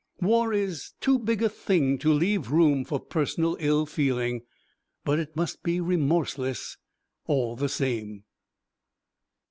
War 0.19 0.51
is 0.51 0.93
too 0.99 1.19
big 1.19 1.43
a 1.43 1.47
thing 1.49 1.99
to 1.99 2.11
leave 2.11 2.49
room 2.49 2.83
for 2.85 2.99
personal 2.99 3.55
ill 3.59 3.85
feeling, 3.85 4.41
but 5.05 5.19
it 5.19 5.35
must 5.35 5.61
be 5.61 5.79
remorseless 5.79 6.77
all 7.27 7.55
the 7.55 7.69
same. 7.69 8.23